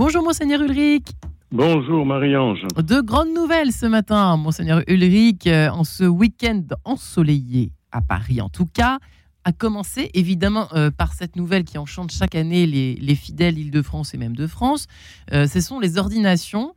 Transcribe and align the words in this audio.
Bonjour 0.00 0.24
Monseigneur 0.24 0.62
Ulrich. 0.62 1.08
Bonjour 1.52 2.06
Marie-Ange. 2.06 2.66
De 2.78 3.02
grandes 3.02 3.34
nouvelles 3.34 3.70
ce 3.70 3.84
matin, 3.84 4.38
Monseigneur 4.38 4.80
Ulrich, 4.88 5.46
euh, 5.46 5.68
en 5.68 5.84
ce 5.84 6.04
week-end 6.04 6.62
ensoleillé 6.86 7.72
à 7.92 8.00
Paris 8.00 8.40
en 8.40 8.48
tout 8.48 8.64
cas, 8.64 8.98
a 9.44 9.52
commencé 9.52 10.10
évidemment 10.14 10.68
euh, 10.74 10.90
par 10.90 11.12
cette 11.12 11.36
nouvelle 11.36 11.64
qui 11.64 11.78
enchante 11.78 12.12
chaque 12.12 12.34
année 12.34 12.66
les, 12.66 13.14
fidèles 13.14 13.58
Île-de-France 13.58 14.14
et 14.14 14.18
même 14.18 14.36
de 14.36 14.46
France. 14.46 14.86
Euh, 15.32 15.46
ce 15.46 15.60
sont 15.60 15.80
les 15.80 15.98
ordinations. 15.98 16.74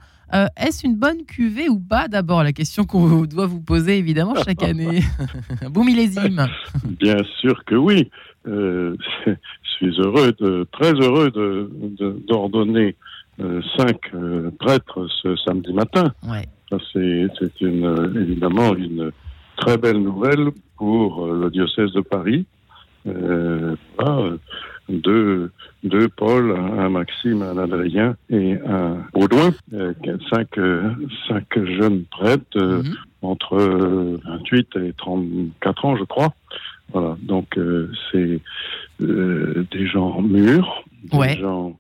Est-ce 0.57 0.87
une 0.87 0.95
bonne 0.95 1.25
cuvée 1.27 1.69
ou 1.69 1.79
pas? 1.79 2.07
D'abord, 2.07 2.41
la 2.41 2.53
question 2.53 2.85
qu'on 2.85 3.25
doit 3.25 3.45
vous 3.45 3.61
poser 3.61 3.99
évidemment 3.99 4.33
chaque 4.43 4.63
année. 4.63 5.03
bon 5.69 5.83
millésime. 5.83 6.47
Bien 6.99 7.17
sûr 7.39 7.63
que 7.65 7.75
oui. 7.75 8.09
je 8.43 8.95
suis 9.77 9.95
heureux, 9.99 10.33
de, 10.39 10.67
très 10.71 10.93
heureux 10.93 11.31
d'ordonner 12.27 12.95
euh, 13.39 13.61
cinq 13.77 13.97
euh, 14.13 14.51
prêtres 14.59 15.07
ce 15.23 15.35
samedi 15.37 15.73
matin. 15.73 16.13
c'est 16.69 17.61
une, 17.61 18.13
évidemment 18.15 18.75
une 18.75 19.11
très 19.57 19.77
belle 19.77 20.03
nouvelle 20.03 20.49
pour 20.77 21.25
euh, 21.25 21.41
le 21.43 21.49
diocèse 21.49 21.91
de 21.93 22.01
Paris. 22.01 22.45
Euh, 23.07 23.75
deux, 24.89 25.51
deux 25.83 26.09
Paul, 26.09 26.51
un, 26.51 26.89
Maxime, 26.89 27.41
un 27.41 27.57
Adrien 27.57 28.15
et 28.29 28.57
un 28.65 28.97
Baudouin, 29.13 29.51
cinq, 30.29 30.59
cinq 31.27 31.65
jeunes 31.65 32.03
prêtres 32.11 32.57
mhm. 32.57 32.95
entre 33.21 33.57
28 34.25 34.75
et 34.77 34.93
34 34.97 35.85
ans, 35.85 35.95
je 35.95 36.03
crois. 36.03 36.33
Voilà, 36.91 37.15
donc 37.21 37.57
c'est 38.11 38.39
des 38.99 39.87
gens 39.87 40.21
mûrs, 40.21 40.83
des 41.11 41.37
gens 41.37 41.77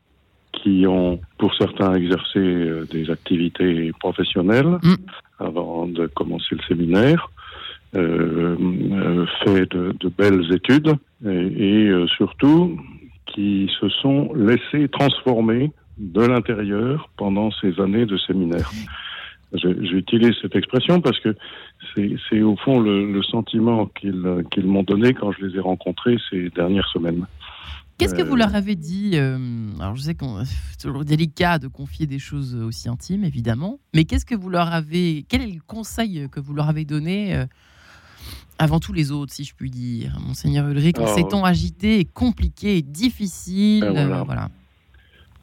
qui 0.53 0.85
ont, 0.87 1.19
pour 1.37 1.53
certains, 1.55 1.93
exercé 1.95 2.39
euh, 2.39 2.87
des 2.89 3.09
activités 3.09 3.91
professionnelles 3.99 4.79
mm. 4.81 4.95
avant 5.39 5.87
de 5.87 6.07
commencer 6.07 6.55
le 6.55 6.61
séminaire, 6.67 7.29
euh, 7.29 7.31
euh 7.31 7.32
fait 7.93 9.71
de, 9.71 9.95
de, 9.99 10.09
belles 10.09 10.51
études 10.53 10.93
et, 11.25 11.29
et 11.29 11.87
euh, 11.89 12.07
surtout 12.07 12.79
qui 13.27 13.69
se 13.79 13.89
sont 13.89 14.33
laissés 14.33 14.89
transformer 14.89 15.71
de 15.97 16.21
l'intérieur 16.21 17.09
pendant 17.17 17.51
ces 17.61 17.79
années 17.79 18.05
de 18.05 18.17
séminaire. 18.17 18.71
J'utilise 19.53 20.33
cette 20.41 20.55
expression 20.55 20.99
parce 20.99 21.19
que 21.19 21.35
c'est 21.95 22.41
au 22.41 22.55
fond 22.55 22.79
le, 22.79 23.11
le 23.13 23.21
sentiment 23.21 23.85
qu'ils 23.85 24.43
qu'ils 24.49 24.65
m'ont 24.65 24.81
donné 24.81 25.13
quand 25.13 25.31
je 25.31 25.45
les 25.45 25.57
ai 25.57 25.59
rencontrés 25.59 26.17
ces 26.31 26.49
dernières 26.49 26.87
semaines. 26.87 27.27
Qu'est-ce 27.99 28.15
que 28.15 28.23
vous 28.23 28.35
leur 28.35 28.55
avez 28.55 28.75
dit 28.75 29.11
euh, 29.13 29.37
Alors, 29.79 29.95
je 29.95 30.01
sais 30.01 30.15
que 30.15 30.25
c'est 30.45 30.87
toujours 30.87 31.05
délicat 31.05 31.59
de 31.59 31.67
confier 31.67 32.07
des 32.07 32.19
choses 32.19 32.55
aussi 32.55 32.89
intimes, 32.89 33.23
évidemment. 33.23 33.79
Mais 33.93 34.03
qu'est-ce 34.03 34.25
que 34.25 34.35
vous 34.35 34.49
leur 34.49 34.73
avez. 34.73 35.25
Quel 35.29 35.41
est 35.41 35.47
le 35.47 35.61
conseil 35.65 36.27
que 36.31 36.39
vous 36.39 36.53
leur 36.53 36.69
avez 36.69 36.85
donné 36.85 37.35
euh, 37.35 37.45
avant 38.59 38.79
tous 38.79 38.93
les 38.93 39.11
autres, 39.11 39.33
si 39.33 39.43
je 39.43 39.53
puis 39.55 39.69
dire, 39.69 40.17
Monseigneur 40.25 40.67
Ulrich, 40.67 40.99
en 40.99 41.07
ces 41.07 41.27
temps 41.27 41.43
agités 41.43 41.99
et 41.99 42.05
compliqués 42.05 42.77
et 42.77 42.81
difficiles 42.81 43.89
ben 43.93 44.23
voilà. 44.23 44.49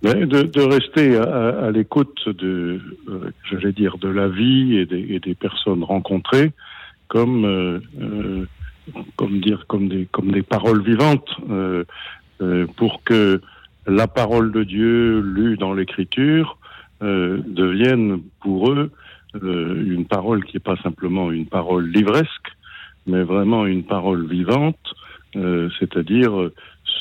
De, 0.02 0.62
rester 0.62 1.16
à, 1.16 1.70
l'écoute 1.70 2.26
de, 2.26 2.80
euh, 3.08 3.30
j'allais 3.50 3.72
dire, 3.72 3.98
de 3.98 4.08
la 4.08 4.28
vie 4.28 4.76
et 4.76 4.86
des, 4.86 5.34
personnes 5.34 5.84
rencontrées 5.84 6.52
comme, 7.08 7.82
comme 9.16 9.40
dire, 9.40 9.66
comme 9.66 9.88
des, 9.88 10.06
comme 10.10 10.32
des 10.32 10.42
paroles 10.42 10.82
vivantes. 10.82 11.28
Euh, 12.42 12.66
pour 12.76 13.02
que 13.04 13.40
la 13.86 14.06
parole 14.06 14.50
de 14.50 14.64
Dieu 14.64 15.20
lue 15.20 15.58
dans 15.58 15.74
l'Écriture 15.74 16.56
euh, 17.02 17.42
devienne 17.46 18.22
pour 18.40 18.70
eux 18.70 18.90
euh, 19.42 19.84
une 19.86 20.06
parole 20.06 20.44
qui 20.44 20.56
n'est 20.56 20.60
pas 20.60 20.76
simplement 20.76 21.30
une 21.30 21.46
parole 21.46 21.90
livresque, 21.90 22.48
mais 23.06 23.22
vraiment 23.22 23.66
une 23.66 23.84
parole 23.84 24.26
vivante, 24.26 24.94
c'est-à-dire 25.34 26.50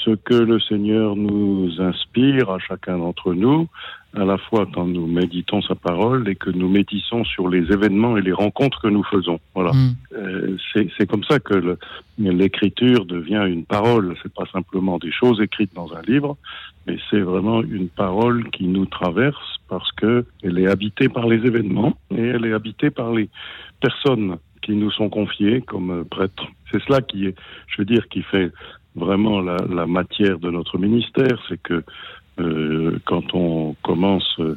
ce 0.06 0.12
que 0.12 0.34
le 0.34 0.60
Seigneur 0.60 1.16
nous 1.16 1.70
inspire 1.80 2.50
à 2.50 2.60
chacun 2.60 2.98
d'entre 2.98 3.34
nous, 3.34 3.68
à 4.16 4.26
la 4.26 4.38
fois 4.38 4.68
quand 4.74 4.86
nous 4.86 5.06
méditons 5.06 5.62
sa 5.62 5.76
parole 5.76 6.28
et 6.30 6.36
que 6.36 6.50
nous 6.50 6.70
méditons 6.70 7.24
sur 7.26 7.48
les 7.48 7.72
événements 7.72 8.18
et 8.18 8.22
les 8.22 8.32
rencontres 8.32 8.82
que 8.82 8.88
nous 8.88 9.04
faisons. 9.04 9.40
Voilà. 9.54 9.72
Mm. 9.74 9.96
Euh, 10.14 10.58
c'est 10.98 11.08
comme 11.08 11.24
ça 11.24 11.40
que 11.40 11.78
l'écriture 12.18 13.06
devient 13.06 13.46
une 13.48 13.66
parole. 13.66 14.16
C'est 14.24 14.34
pas 14.34 14.46
simplement 14.52 14.98
des 14.98 15.12
choses 15.12 15.42
écrites 15.42 15.74
dans 15.76 15.94
un 15.94 16.02
livre, 16.02 16.38
mais 16.88 16.98
c'est 17.10 17.20
vraiment 17.20 17.62
une 17.62 17.90
parole 17.90 18.50
qui 18.52 18.68
nous 18.68 18.86
traverse 18.86 19.60
parce 19.68 19.92
que 19.94 20.26
elle 20.44 20.58
est 20.58 20.68
habitée 20.68 21.10
par 21.10 21.28
les 21.28 21.46
événements 21.46 21.96
et 22.10 22.22
elle 22.22 22.46
est 22.46 22.54
habitée 22.54 22.90
par 22.90 23.12
les 23.12 23.30
personnes 23.80 24.38
qui 24.70 24.76
nous 24.76 24.92
sont 24.92 25.10
confiées 25.10 25.62
comme 25.62 26.06
prêtres. 26.06 26.46
C'est 26.72 26.80
cela 26.84 27.02
qui 27.02 27.26
est, 27.26 27.36
je 27.68 27.82
veux 27.82 27.86
dire, 27.86 28.08
qui 28.10 28.22
fait 28.22 28.52
vraiment 28.96 29.42
la, 29.42 29.88
matière 29.88 30.38
de 30.38 30.52
notre 30.52 30.78
ministère, 30.78 31.38
c'est 31.48 31.60
que 31.64 31.84
euh, 32.40 33.00
quand 33.06 33.34
on 33.34 33.76
commence 33.82 34.40
euh, 34.40 34.56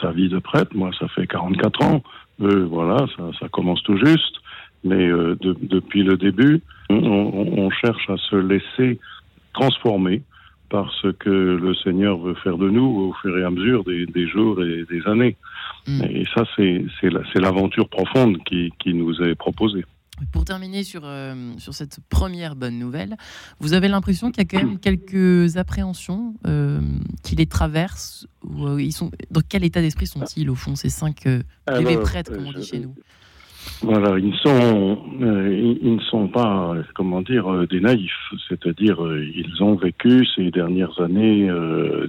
sa 0.00 0.10
vie 0.12 0.30
de 0.30 0.38
prêtre, 0.38 0.74
moi 0.74 0.90
ça 0.98 1.06
fait 1.08 1.26
44 1.26 1.84
ans, 1.84 2.02
euh, 2.40 2.64
voilà, 2.64 3.04
ça, 3.38 3.48
commence 3.50 3.82
tout 3.82 3.98
juste, 3.98 4.36
mais 4.84 5.06
de, 5.06 5.36
depuis 5.60 6.02
le 6.02 6.16
début, 6.16 6.62
on, 6.88 7.68
cherche 7.70 8.08
à 8.08 8.16
se 8.16 8.36
laisser 8.36 8.98
transformer 9.52 10.22
par 10.68 10.92
ce 11.00 11.08
que 11.08 11.30
le 11.30 11.74
Seigneur 11.74 12.18
veut 12.18 12.34
faire 12.34 12.58
de 12.58 12.68
nous 12.68 12.84
au 12.84 13.12
fur 13.20 13.36
et 13.38 13.44
à 13.44 13.50
mesure 13.50 13.84
des, 13.84 14.06
des 14.06 14.28
jours 14.28 14.62
et 14.62 14.84
des 14.90 15.06
années. 15.06 15.36
Mm. 15.86 16.02
Et 16.02 16.24
ça, 16.34 16.44
c'est 16.56 17.40
l'aventure 17.40 17.88
profonde 17.88 18.38
qui, 18.44 18.72
qui 18.78 18.94
nous 18.94 19.14
est 19.22 19.34
proposée. 19.34 19.84
Pour 20.32 20.44
terminer 20.46 20.82
sur, 20.82 21.02
euh, 21.04 21.52
sur 21.58 21.74
cette 21.74 21.98
première 22.08 22.56
bonne 22.56 22.78
nouvelle, 22.78 23.16
vous 23.60 23.74
avez 23.74 23.86
l'impression 23.86 24.30
qu'il 24.30 24.42
y 24.42 24.46
a 24.46 24.48
quand 24.48 24.66
même 24.66 24.78
quelques 24.78 25.58
appréhensions 25.58 26.34
euh, 26.46 26.80
qui 27.22 27.36
les 27.36 27.46
traversent 27.46 28.26
ou, 28.42 28.66
euh, 28.66 28.82
ils 28.82 28.92
sont, 28.92 29.10
Dans 29.30 29.42
quel 29.46 29.62
état 29.62 29.82
d'esprit 29.82 30.06
sont-ils, 30.06 30.48
au 30.48 30.54
fond, 30.54 30.74
ces 30.74 30.88
cinq 30.88 31.28
bébés 31.66 31.98
prêtres, 31.98 32.32
comme 32.32 32.46
on 32.46 32.52
dit 32.52 32.64
chez 32.64 32.80
nous? 32.80 32.94
Voilà, 33.82 34.18
ils 34.18 34.34
sont, 34.36 34.98
ils, 35.20 35.94
ne 35.96 36.00
sont 36.00 36.28
pas, 36.28 36.74
comment 36.94 37.20
dire, 37.20 37.66
des 37.68 37.80
naïfs. 37.80 38.32
C'est-à-dire, 38.48 38.98
ils 39.34 39.62
ont 39.62 39.74
vécu 39.74 40.26
ces 40.34 40.50
dernières 40.50 41.00
années 41.00 41.48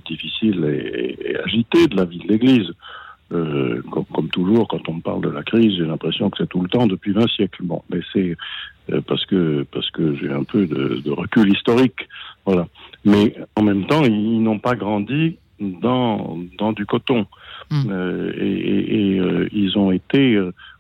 difficiles 0.06 0.64
et, 0.66 1.18
et, 1.32 1.38
agitées 1.38 1.88
de 1.88 1.96
la 1.96 2.06
vie 2.06 2.20
de 2.20 2.28
l'Église. 2.28 2.72
Euh, 3.34 3.82
comme, 3.92 4.30
toujours, 4.30 4.70
quand 4.70 4.88
on 4.88 5.02
parle 5.02 5.22
de 5.22 5.30
la 5.30 5.44
crise, 5.44 5.76
j'ai 5.78 5.86
l'impression 5.86 6.30
que 6.30 6.38
c'est 6.38 6.48
tout 6.48 6.62
le 6.62 6.70
temps 6.70 6.88
depuis 6.88 7.12
20 7.12 7.28
siècles. 7.30 7.64
Bon, 7.64 7.82
mais 7.90 8.00
c'est 8.14 8.38
euh, 8.90 9.02
parce 9.06 9.26
que 9.26 9.66
parce 9.72 9.90
que 9.92 10.16
j'ai 10.16 10.32
un 10.32 10.44
peu 10.44 10.66
de, 10.66 11.02
de, 11.04 11.12
recul 11.12 11.52
historique, 11.52 12.08
voilà. 12.46 12.68
Mais 13.04 13.36
en 13.58 13.64
même 13.64 13.86
temps, 13.86 14.04
ils, 14.06 14.42
n'ont 14.42 14.60
pas 14.60 14.76
grandi 14.76 15.38
dans 15.60 16.38
dans 16.58 16.72
du 16.72 16.86
coton 16.86 17.26
hmm. 17.70 17.90
euh, 17.90 18.32
et, 18.38 18.46
et, 18.46 19.16
et 19.16 19.20
euh, 19.20 19.50
ils 19.52 19.78
ont 19.78 19.92
été 19.92 20.40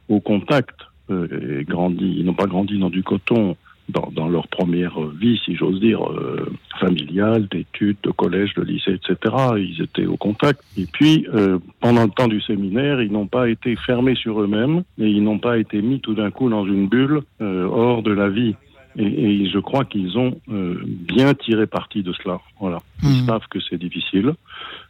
au 0.09 0.19
contact 0.19 0.75
et 1.09 1.63
grandi. 1.63 2.16
Ils 2.18 2.25
n'ont 2.25 2.34
pas 2.34 2.47
grandi 2.47 2.78
dans 2.79 2.90
du 2.90 3.01
coton 3.01 3.56
dans, 3.90 4.09
dans, 4.12 4.28
leur 4.28 4.47
première 4.47 5.00
vie, 5.19 5.40
si 5.45 5.56
j'ose 5.56 5.79
dire, 5.79 6.03
euh, 6.12 6.51
familiale, 6.79 7.47
d'études, 7.47 7.97
de 8.03 8.12
collège, 8.12 8.53
de 8.56 8.63
lycée, 8.63 8.94
etc. 8.94 9.35
Ils 9.57 9.81
étaient 9.81 10.06
au 10.06 10.17
contact. 10.17 10.62
Et 10.78 10.85
puis, 10.85 11.25
euh, 11.34 11.59
pendant 11.79 12.03
le 12.03 12.09
temps 12.09 12.28
du 12.28 12.41
séminaire, 12.41 13.01
ils 13.01 13.12
n'ont 13.12 13.28
pas 13.28 13.50
été 13.50 13.75
fermés 13.75 14.16
sur 14.16 14.41
eux-mêmes 14.41 14.84
et 15.00 15.07
ils 15.07 15.23
n'ont 15.23 15.40
pas 15.40 15.57
été 15.57 15.81
mis 15.81 16.00
tout 16.01 16.13
d'un 16.13 16.31
coup 16.31 16.50
dans 16.50 16.66
une 16.66 16.88
bulle 16.88 17.22
euh, 17.41 17.66
hors 17.66 18.03
de 18.03 18.12
la 18.12 18.29
vie. 18.29 18.56
Et, 18.97 19.44
et 19.44 19.50
je 19.50 19.59
crois 19.59 19.85
qu'ils 19.85 20.17
ont 20.17 20.40
euh, 20.51 20.81
bien 20.85 21.34
tiré 21.34 21.67
parti 21.67 22.03
de 22.03 22.12
cela. 22.13 22.41
Voilà. 22.59 22.79
Ils 23.03 23.23
mmh. 23.23 23.28
savent 23.28 23.47
que 23.50 23.59
c'est 23.69 23.78
difficile. 23.78 24.34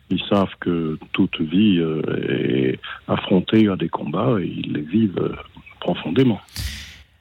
Ils 0.10 0.22
savent 0.30 0.54
que 0.60 0.98
toute 1.12 1.40
vie 1.42 1.80
euh, 1.80 2.02
est 2.30 2.80
affrontée 3.08 3.68
à 3.68 3.76
des 3.76 3.90
combats 3.90 4.40
et 4.40 4.46
ils 4.46 4.74
les 4.74 4.82
vivent 4.82 5.36
profondément. 5.80 6.40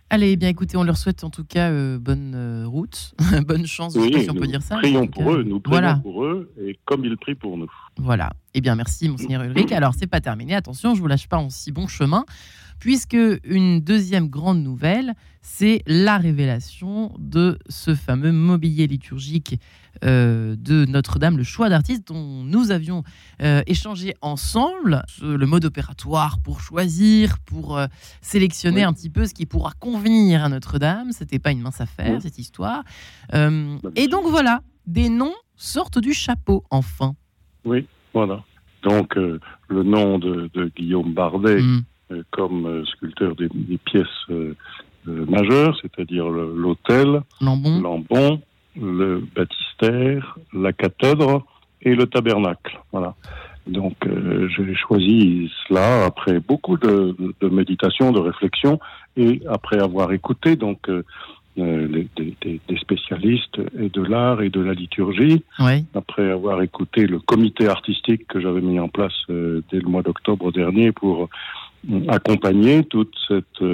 Allez, 0.09 0.33
eh 0.33 0.37
bien 0.37 0.49
écoutez, 0.49 0.77
on 0.77 0.85
leur 0.85 0.97
souhaite 0.97 1.25
en 1.25 1.31
tout 1.31 1.44
cas 1.44 1.71
euh, 1.71 1.99
bonne 1.99 2.33
euh, 2.37 2.65
route, 2.65 3.12
bonne 3.47 3.67
chance, 3.67 3.97
oui, 3.97 4.23
si 4.23 4.31
on 4.31 4.35
peut 4.35 4.47
dire 4.47 4.62
ça. 4.62 4.77
Prions 4.77 5.09
pour 5.09 5.33
eux, 5.33 5.43
nous 5.43 5.59
prions 5.59 5.99
pour 5.99 6.25
eux, 6.25 6.53
et 6.65 6.79
comme 6.85 7.05
ils 7.05 7.17
prient 7.17 7.35
pour 7.35 7.59
nous. 7.59 7.71
Voilà. 7.97 8.31
Eh 8.55 8.61
bien, 8.61 8.77
merci, 8.77 9.09
Monseigneur 9.09 9.43
Ulrich. 9.43 9.73
Alors, 9.73 9.94
c'est 9.94 10.06
pas 10.06 10.21
terminé. 10.21 10.55
Attention, 10.55 10.94
je 10.94 11.00
vous 11.00 11.09
lâche 11.09 11.29
pas 11.29 11.38
en 11.38 11.50
si 11.50 11.73
bon 11.73 11.88
chemin 11.88 12.25
puisque 12.78 13.17
une 13.44 13.81
deuxième 13.81 14.28
grande 14.28 14.62
nouvelle, 14.62 15.14
c'est 15.40 15.82
la 15.87 16.19
révélation 16.19 17.14
de 17.19 17.58
ce 17.69 17.94
fameux 17.94 18.32
mobilier 18.32 18.87
liturgique 18.87 19.61
euh, 20.05 20.56
de 20.58 20.84
Notre-Dame, 20.84 21.38
le 21.38 21.44
choix 21.44 21.69
d'artistes 21.69 22.08
dont 22.08 22.43
nous 22.44 22.70
avions 22.70 23.02
euh, 23.40 23.62
échangé 23.67 24.14
ensemble, 24.20 25.02
le 25.23 25.46
mode 25.46 25.64
opératoire 25.64 26.38
pour 26.40 26.61
choisir, 26.61 27.38
pour 27.38 27.78
euh, 27.78 27.87
sélectionner 28.20 28.82
un 28.82 28.93
petit 28.93 29.08
peu 29.08 29.26
ce 29.26 29.32
qui 29.32 29.46
pourra 29.46 29.73
convenir 29.78 30.44
à 30.44 30.49
Notre-Dame. 30.49 31.12
C'était 31.12 31.38
pas 31.38 31.52
une 31.52 31.61
mince 31.61 31.81
affaire 31.81 32.20
cette 32.20 32.38
histoire. 32.38 32.82
et 33.32 34.08
donc 34.08 34.26
voilà, 34.26 34.61
des 34.87 35.08
noms 35.08 35.34
sortent 35.56 35.99
du 35.99 36.12
chapeau 36.12 36.64
enfin. 36.70 37.14
Oui, 37.64 37.87
voilà. 38.12 38.44
donc 38.82 39.14
le 39.14 39.82
nom 39.82 40.19
de, 40.19 40.50
Guillaume 40.76 41.14
Bardet 41.14 41.62
Mm. 41.62 41.84
Comme 42.31 42.85
sculpteur 42.87 43.35
des, 43.35 43.49
des 43.53 43.79
pièces 43.79 44.06
majeures, 45.06 45.79
c'est-à-dire 45.82 46.29
l'autel, 46.29 47.23
Lambon. 47.41 48.41
Le 48.79 49.25
baptistère, 49.35 50.37
la 50.53 50.73
cathèdre 50.73 51.44
et 51.81 51.94
le 51.94 52.06
tabernacle. 52.06 52.79
Voilà. 52.93 53.14
Donc 53.67 54.06
euh, 54.06 54.49
j'ai 54.56 54.75
choisi 54.75 55.50
cela 55.67 56.05
après 56.05 56.38
beaucoup 56.38 56.76
de, 56.76 57.17
de, 57.41 57.49
méditation, 57.49 58.12
de 58.12 58.20
réflexion 58.20 58.79
et 59.17 59.41
après 59.49 59.81
avoir 59.81 60.12
écouté 60.12 60.56
donc 60.56 60.88
euh, 60.88 61.05
euh 61.59 61.88
les, 61.88 62.06
des, 62.17 62.61
des, 62.69 62.76
spécialistes 62.79 63.59
et 63.79 63.88
de 63.88 64.02
l'art 64.02 64.43
et 64.43 64.50
de 64.50 64.61
la 64.61 64.75
liturgie, 64.75 65.43
oui. 65.59 65.85
après 65.94 66.31
avoir 66.31 66.62
écouté 66.62 67.06
le 67.06 67.19
comité 67.19 67.67
artistique 67.67 68.29
que 68.29 68.41
j'avais 68.41 68.61
mis 68.61 68.79
en 68.79 68.88
place 68.88 69.14
euh, 69.31 69.62
dès 69.73 69.81
le 69.81 69.88
mois 69.88 70.02
d'octobre 70.02 70.52
dernier 70.52 70.93
pour 70.93 71.25
euh, 71.25 71.29
accompagner 72.08 72.84
toute 72.84 73.14
cette 73.28 73.64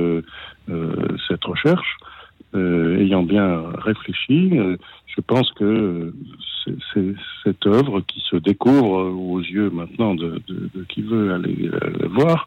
cette 1.29 1.45
recherche. 1.45 1.97
ayant 2.55 3.23
bien 3.23 3.65
réfléchi, 3.79 4.53
je 5.07 5.21
pense 5.21 5.51
que 5.53 6.13
c'est 6.95 7.15
cette 7.45 7.67
œuvre 7.67 8.01
qui 8.01 8.21
se 8.21 8.37
découvre 8.37 9.11
aux 9.11 9.41
yeux 9.41 9.71
maintenant 9.71 10.15
de, 10.15 10.41
de, 10.47 10.71
de 10.75 10.85
qui 10.85 11.03
veut 11.03 11.33
aller 11.35 11.71
la 12.01 12.09
voir. 12.09 12.47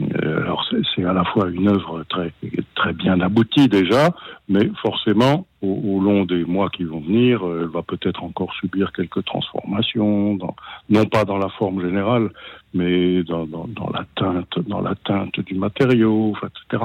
Euh, 0.00 0.42
alors 0.42 0.66
c'est 0.94 1.04
à 1.04 1.12
la 1.12 1.24
fois 1.24 1.50
une 1.50 1.68
œuvre 1.68 2.04
très 2.08 2.32
très 2.74 2.92
bien 2.94 3.20
aboutie 3.20 3.68
déjà, 3.68 4.10
mais 4.48 4.70
forcément 4.80 5.46
au, 5.60 5.68
au, 5.68 6.00
long 6.00 6.24
des 6.24 6.44
mois 6.44 6.70
qui 6.70 6.84
vont 6.84 7.00
venir, 7.00 7.42
elle 7.44 7.66
va 7.66 7.82
peut-être 7.82 8.24
encore 8.24 8.52
subir 8.54 8.92
quelques 8.92 9.24
transformations, 9.24 10.36
dans, 10.36 10.56
non 10.88 11.04
pas 11.04 11.24
dans 11.24 11.36
la 11.36 11.50
forme 11.50 11.82
générale, 11.82 12.30
mais 12.74 13.22
dans, 13.22 13.44
dans, 13.44 13.66
dans, 13.68 13.90
la 13.90 14.04
teinte, 14.16 14.58
dans 14.66 14.80
la 14.80 14.94
teinte 14.94 15.38
du 15.40 15.54
matériau, 15.54 16.34
etc. 16.42 16.84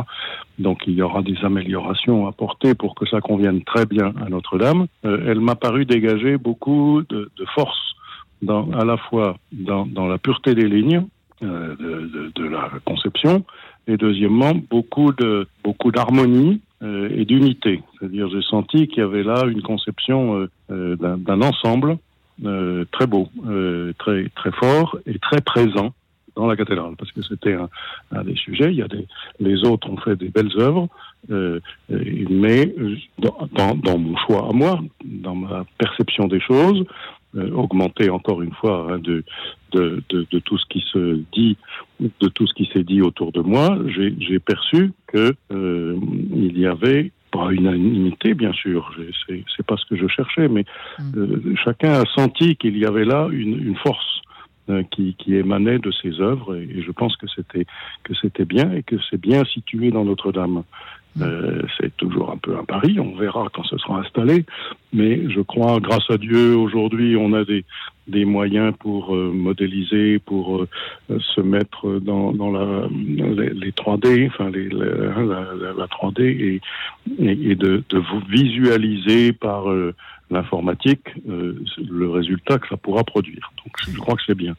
Donc 0.60 0.84
il 0.86 0.94
y 0.94 1.02
aura 1.02 1.22
des 1.22 1.38
améliorations 1.44 2.28
apportées 2.28 2.76
pour 2.76 2.94
que 2.94 3.06
ça 3.08 3.22
convienne 3.22 3.64
très 3.64 3.86
bien 3.86 4.14
à 4.24 4.30
Notre-Dame. 4.30 4.88
Euh, 5.06 5.26
elle 5.28 5.40
m'a 5.40 5.56
paru 5.56 5.86
dégager 5.86 6.38
beaucoup 6.38 7.04
de, 7.08 7.32
de 7.38 7.46
force, 7.56 7.96
dans, 8.42 8.70
à 8.74 8.86
la 8.86 8.98
fois 8.98 9.38
dans, 9.52 9.86
dans 9.86 10.08
la 10.08 10.18
pureté 10.18 10.54
des 10.54 10.68
lignes, 10.68 10.98
euh, 10.98 11.17
de, 11.42 11.76
de, 11.78 12.32
de, 12.36 12.48
la 12.48 12.70
conception, 12.86 13.46
et 13.88 13.98
deuxièmement 13.98 14.54
beaucoup 14.70 15.12
de 15.14 15.48
beaucoup 15.64 15.92
d'harmonie 15.92 16.62
euh, 16.82 17.10
et 17.12 17.26
d'unité. 17.26 17.82
C'est-à-dire 18.00 18.30
j'ai 18.30 18.42
senti 18.42 18.88
qu'il 18.88 19.00
y 19.00 19.06
avait 19.06 19.24
là 19.24 19.46
une 19.46 19.62
conception 19.62 20.48
euh, 20.72 20.96
d'un 20.96 21.42
ensemble 21.42 21.98
euh, 22.46 22.86
très 22.92 23.08
beau, 23.08 23.30
euh, 23.48 23.94
très 23.98 24.30
très 24.36 24.52
fort 24.52 24.96
et 25.08 25.18
très 25.18 25.42
présent 25.42 25.92
dans 26.36 26.46
la 26.46 26.56
cathédrale, 26.56 26.94
parce 26.96 27.12
que 27.12 27.24
c'était 27.24 27.56
un, 27.56 27.68
un, 28.12 28.24
des 28.24 28.36
sujets. 28.36 28.70
Il 28.70 28.76
y 28.76 28.84
a 28.84 28.88
des, 28.88 29.08
les 29.40 29.64
autres 29.66 29.90
ont 29.90 29.98
fait 29.98 30.16
des 30.16 30.30
belles 30.30 30.52
œuvres, 30.60 30.88
euh, 31.32 31.60
mais 31.90 32.76
dans, 33.18 33.74
dans, 33.74 33.98
mon 33.98 34.16
choix 34.18 34.48
à 34.48 34.54
moi, 34.54 34.80
dans 35.04 35.34
ma 35.34 35.66
perception 35.80 36.28
des 36.28 36.40
choses, 36.40 36.86
euh, 37.38 37.52
augmenté 37.52 38.10
encore 38.10 38.42
une 38.42 38.54
fois 38.54 38.88
hein, 38.90 39.00
de, 39.00 39.24
de, 39.72 40.04
de, 40.10 40.28
de, 40.32 40.40
tout 40.40 40.58
ce 40.58 40.66
qui 40.70 40.84
se 40.92 41.22
dit, 41.34 41.58
de 42.00 42.28
tout 42.30 42.48
ce 42.48 42.54
qui 42.54 42.70
s'est 42.74 42.84
dit 42.84 43.02
autour 43.02 43.32
de 43.32 43.42
moi, 43.42 43.78
j'ai 43.88 44.40
perçu 44.40 44.92
que 45.08 45.34
euh, 45.52 45.98
il 46.34 46.58
y 46.58 46.66
avait 46.66 47.12
pas 47.32 47.52
unanimité, 47.52 48.34
bien 48.34 48.54
sûr, 48.54 48.96
c'est 49.28 49.66
pas 49.66 49.76
ce 49.78 49.86
que 49.86 49.96
je 49.96 50.08
cherchais, 50.08 50.48
mais 50.48 50.66
euh, 51.16 51.56
chacun 51.64 51.92
a 51.92 52.06
senti 52.16 52.56
qu'il 52.56 52.78
y 52.78 52.86
avait 52.86 53.06
là 53.06 53.28
une, 53.32 53.68
une 53.68 53.76
force 53.76 54.22
euh, 54.70 54.84
qui, 54.92 55.16
qui, 55.16 55.36
émanait 55.36 55.80
de 55.80 55.92
ses 55.92 56.20
œuvres, 56.20 56.56
et, 56.56 56.64
et 56.64 56.82
je 56.82 56.92
pense 56.92 57.16
que 57.18 57.28
c'était 57.34 57.66
que 58.04 58.14
c'était 58.22 58.46
bien 58.46 58.72
et 58.74 58.84
que 58.84 58.96
c'est 59.10 59.20
bien 59.20 59.44
situé 59.46 59.92
dans 59.92 60.06
Notre-Dame. 60.06 60.64
Euh, 61.22 61.62
c'est 61.80 61.96
toujours 61.98 62.32
un 62.32 62.38
peu 62.38 62.58
un 62.58 62.64
pari, 62.64 63.00
on 63.00 63.16
verra 63.16 63.48
quand 63.54 63.64
ce 63.64 63.78
sera 63.78 64.00
installé, 64.00 64.46
mais 64.94 65.30
je 65.30 65.42
crois, 65.42 65.80
grâce 65.80 66.10
à 66.10 66.18
Dieu, 66.18 66.56
aujourd'hui, 66.56 67.16
on 67.18 67.34
a 67.34 67.44
des, 67.44 67.66
des 68.08 68.26
moyens 68.26 68.74
pour 68.80 69.16
euh, 69.16 69.32
modéliser, 69.34 70.20
pour 70.20 70.62
euh, 70.62 70.68
se 71.20 71.42
mettre 71.42 72.00
dans, 72.00 72.34
dans 72.34 72.52
la, 72.52 72.88
les, 72.92 73.50
les 73.50 73.72
3D, 73.72 74.28
enfin 74.28 74.52
la, 74.52 75.54
la, 75.56 75.74
la 75.74 75.86
3D, 75.88 76.22
et, 76.22 76.62
et, 77.20 77.56
de, 77.56 77.84
de, 77.90 77.98
vous 77.98 78.22
visualiser 78.30 79.34
par 79.34 79.66
l'informatique 80.30 81.08
le 81.26 82.10
résultat 82.10 82.60
que 82.60 82.68
ça 82.68 82.78
pourra 82.78 83.04
produire. 83.04 83.52
Donc 83.58 83.74
je 83.92 83.98
crois 83.98 84.16
que 84.16 84.24
c'est 84.26 84.38
bien. 84.38 84.56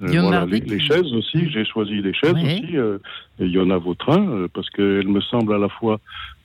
Euh, 0.00 0.20
voilà, 0.20 0.46
les, 0.46 0.60
les, 0.60 0.78
chaises 0.78 1.12
aussi, 1.12 1.50
j'ai 1.50 1.64
choisi 1.64 2.00
les 2.00 2.14
chaises 2.14 2.32
Ouais. 2.34 2.60
aussi. 2.62 2.76
Euh, 2.76 2.98
il 3.40 3.50
y 3.50 3.58
en 3.58 3.70
a 3.70 3.78
Vautrin, 3.78 4.28
euh, 4.28 4.48
parce 4.52 4.70
qu'elles 4.70 5.08
me 5.08 5.20
semblent 5.20 5.54
à 5.54 5.58
la 5.58 5.68
fois 5.68 5.98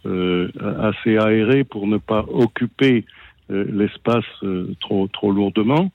euh, 0.05 0.50
assez 0.81 1.17
aérées 1.17 1.63
pour 1.63 1.85
ne 1.88 1.97
pas 1.97 2.25
occuper 2.29 3.05
euh, 3.51 3.65
l'espace 3.71 4.25
euh, 4.44 4.73
trop, 4.79 5.07
trop 5.07 5.31
lourdement. 5.31 5.91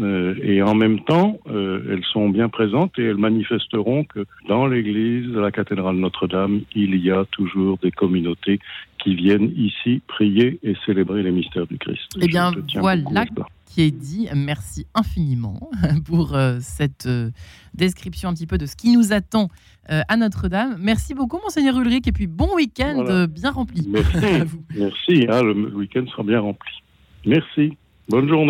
Euh, 0.00 0.36
et 0.42 0.62
en 0.62 0.74
même 0.76 1.00
temps, 1.00 1.40
euh, 1.50 1.82
elles 1.90 2.04
sont 2.12 2.28
bien 2.28 2.48
présentes 2.48 2.96
et 2.98 3.04
elles 3.04 3.16
manifesteront 3.16 4.04
que 4.04 4.24
dans 4.48 4.66
l'église 4.68 5.26
de 5.32 5.40
la 5.40 5.50
cathédrale 5.50 5.96
Notre-Dame, 5.96 6.60
il 6.76 6.94
y 6.96 7.10
a 7.10 7.24
toujours 7.32 7.76
des 7.78 7.90
communautés 7.90 8.60
qui 9.02 9.16
viennent 9.16 9.52
ici 9.56 10.00
prier 10.06 10.60
et 10.62 10.76
célébrer 10.86 11.24
les 11.24 11.32
mystères 11.32 11.66
du 11.66 11.76
Christ. 11.78 12.02
Eh 12.20 12.28
bien, 12.28 12.52
voilà. 12.76 13.02
Qui 13.70 13.82
est 13.82 13.90
dit. 13.92 14.28
Merci 14.34 14.86
infiniment 14.94 15.70
pour 16.04 16.34
euh, 16.34 16.58
cette 16.60 17.06
euh, 17.06 17.30
description 17.72 18.28
un 18.28 18.34
petit 18.34 18.46
peu 18.46 18.58
de 18.58 18.66
ce 18.66 18.74
qui 18.76 18.94
nous 18.94 19.12
attend 19.12 19.48
euh, 19.90 20.02
à 20.08 20.16
Notre-Dame. 20.16 20.76
Merci 20.80 21.14
beaucoup, 21.14 21.38
Monseigneur 21.42 21.78
Ulrich, 21.78 22.06
et 22.08 22.12
puis 22.12 22.26
bon 22.26 22.54
week-end 22.56 22.94
Voilà. 22.96 23.26
bien 23.26 23.50
rempli. 23.50 23.86
Merci. 23.88 24.16
À 24.40 24.44
vous. 24.44 24.62
Merci, 24.76 25.26
hein, 25.28 25.42
le 25.42 25.74
week-end 25.76 26.04
sera 26.10 26.22
bien 26.22 26.40
rempli. 26.40 26.70
Merci. 27.24 27.76
Bonne 28.08 28.28
journée. 28.28 28.48